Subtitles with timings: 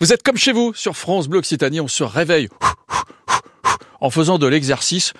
[0.00, 2.48] Vous êtes comme chez vous, sur France Bleu Occitanie, on se réveille
[4.00, 5.12] en faisant de l'exercice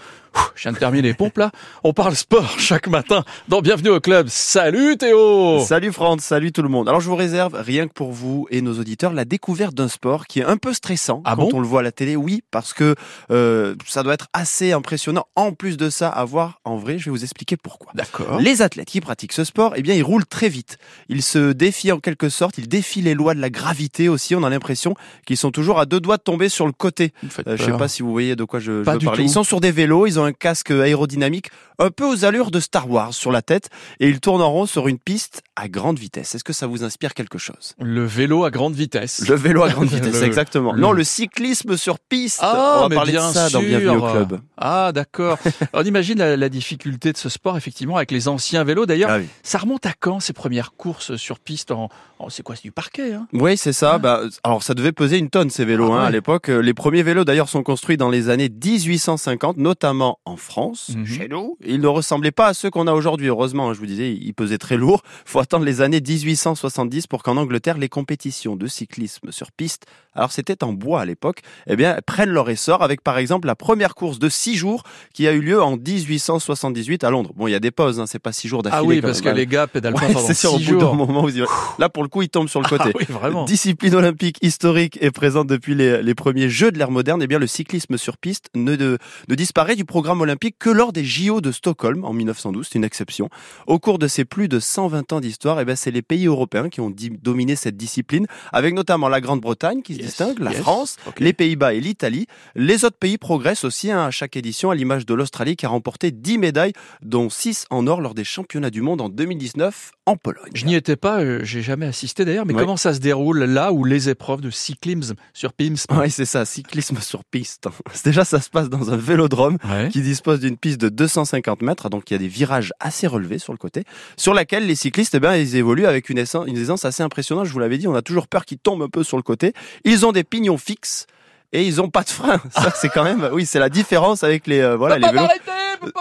[0.54, 1.50] je viens de terminer les pompes là.
[1.84, 4.28] On parle sport chaque matin dans Bienvenue au club.
[4.28, 6.88] Salut Théo Salut France, salut tout le monde.
[6.88, 10.26] Alors je vous réserve, rien que pour vous et nos auditeurs, la découverte d'un sport
[10.26, 12.16] qui est un peu stressant ah quand on le voit à la télé.
[12.16, 12.96] Oui, parce que
[13.30, 15.26] euh, ça doit être assez impressionnant.
[15.36, 17.92] En plus de ça, à voir en vrai, je vais vous expliquer pourquoi.
[17.94, 18.40] D'accord.
[18.40, 20.78] Les athlètes qui pratiquent ce sport, eh bien, ils roulent très vite.
[21.08, 24.34] Ils se défient en quelque sorte, ils défient les lois de la gravité aussi.
[24.34, 24.94] On a l'impression
[25.26, 27.12] qu'ils sont toujours à deux doigts de tomber sur le côté.
[27.46, 29.22] Euh, je sais pas si vous voyez de quoi je, je veux parler.
[29.22, 31.50] Ils sont sur des vélos, ils ont un casque aérodynamique
[31.80, 34.66] un peu aux allures de Star Wars sur la tête et ils tournent en rond
[34.66, 36.34] sur une piste à grande vitesse.
[36.34, 37.74] Est-ce que ça vous inspire quelque chose?
[37.78, 39.28] Le vélo à grande vitesse.
[39.28, 40.74] Le vélo à grande vitesse, exactement.
[40.74, 42.40] Non, le cyclisme sur piste.
[42.42, 44.40] Ah, On va parler de ça dans Bienvenue au club.
[44.56, 45.38] Ah, d'accord.
[45.72, 48.86] On imagine la, difficulté de ce sport, effectivement, avec les anciens vélos.
[48.86, 51.90] D'ailleurs, ah ça remonte à quand ces premières courses sur piste en,
[52.30, 53.28] c'est quoi, c'est du parquet hein?
[53.32, 53.94] Oui, c'est ça.
[53.94, 53.98] Ah.
[53.98, 56.48] Bah, alors, ça devait peser une tonne ces vélos ah hein, à l'époque.
[56.48, 61.06] Les premiers vélos, d'ailleurs, sont construits dans les années 1850, notamment en France, mhm.
[61.06, 61.56] chez nous.
[61.64, 63.28] Ils ne ressemblaient pas à ceux qu'on a aujourd'hui.
[63.28, 65.02] Heureusement, hein, je vous disais, ils pesaient très lourd.
[65.24, 70.32] Faut attendre les années 1870 pour qu'en Angleterre, les compétitions de cyclisme sur piste, alors
[70.32, 73.94] c'était en bois à l'époque, eh bien, prennent leur essor avec, par exemple, la première
[73.94, 74.82] course de six jours
[75.14, 77.32] qui a eu lieu en 1878 à Londres.
[77.36, 78.82] Bon, il y a des pauses, hein, c'est pas six jours d'affilée.
[78.82, 80.94] Ah oui, parce que les gars pédalent pas pendant six jours.
[80.94, 81.28] Bout moment où
[81.78, 82.90] Là, pour le coup, ils tombent sur le côté.
[82.94, 83.44] Ah oui, vraiment.
[83.44, 87.20] Discipline olympique historique et présente depuis les, les premiers Jeux de l'ère moderne.
[87.22, 90.92] Eh bien, le cyclisme sur piste ne, de, ne disparaît du programme olympique que lors
[90.92, 92.68] des JO de Stockholm en 1912.
[92.70, 93.28] C'est une exception.
[93.66, 96.68] Au cours de ces plus de 120 ans d'histoire, eh bien, c'est les pays européens
[96.68, 101.32] qui ont dominé cette discipline, avec notamment la Grande-Bretagne qui se distingue, la France, les
[101.32, 102.26] Pays-Bas et l'Italie.
[102.54, 105.68] Les autres pays progressent aussi hein, à chaque édition, à l'image de l'Australie qui a
[105.68, 110.16] remporté 10 médailles, dont 6 en or lors des championnats du monde en 2019 en
[110.16, 110.50] Pologne.
[110.54, 113.72] Je n'y étais pas, euh, j'ai jamais assisté d'ailleurs, mais comment ça se déroule là
[113.72, 115.86] où les épreuves de cyclisme sur piste?
[115.92, 117.68] Oui, c'est ça, cyclisme sur piste.
[118.04, 122.10] Déjà, ça se passe dans un vélodrome qui dispose d'une piste de 250 mètres, donc
[122.10, 123.84] il y a des virages assez relevés sur le côté,
[124.16, 127.46] sur laquelle les cyclistes, eh bien, ils évoluent avec une aisance, une aisance assez impressionnante.
[127.46, 129.52] Je vous l'avais dit, on a toujours peur qu'ils tombent un peu sur le côté.
[129.84, 131.06] Ils ont des pignons fixes
[131.52, 132.40] et ils ont pas de frein.
[132.50, 135.26] Ça, c'est quand même, oui, c'est la différence avec les, euh, voilà, les vélos.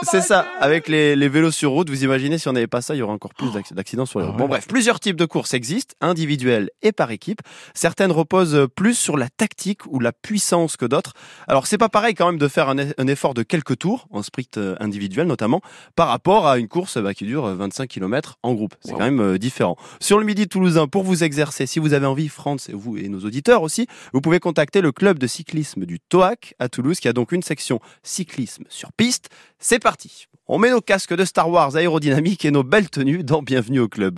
[0.03, 0.45] C'est ça.
[0.59, 3.01] Avec les, les, vélos sur route, vous imaginez si on n'avait pas ça, il y
[3.01, 4.37] aurait encore plus d'accidents sur les routes.
[4.37, 7.41] Bon, bref, plusieurs types de courses existent, individuelles et par équipe.
[7.73, 11.13] Certaines reposent plus sur la tactique ou la puissance que d'autres.
[11.47, 14.23] Alors, c'est pas pareil quand même de faire un, un, effort de quelques tours en
[14.23, 15.61] sprint euh, individuel notamment
[15.95, 18.75] par rapport à une course bah, qui dure 25 km en groupe.
[18.81, 19.77] C'est quand même euh, différent.
[19.99, 23.09] Sur le Midi Toulousain, pour vous exercer, si vous avez envie, France et vous et
[23.09, 27.07] nos auditeurs aussi, vous pouvez contacter le club de cyclisme du TOAC à Toulouse qui
[27.07, 29.29] a donc une section cyclisme sur piste.
[29.69, 30.27] C'est parti.
[30.47, 33.89] On met nos casques de Star Wars aérodynamiques et nos belles tenues dans Bienvenue au
[33.89, 34.15] club.